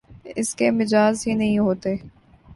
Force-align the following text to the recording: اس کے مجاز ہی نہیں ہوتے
اس 0.35 0.53
کے 0.55 0.69
مجاز 0.71 1.23
ہی 1.27 1.33
نہیں 1.33 1.57
ہوتے 1.59 1.95